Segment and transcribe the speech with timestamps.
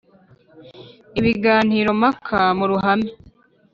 [1.19, 3.09] ibiganiro mpaka mu ruhame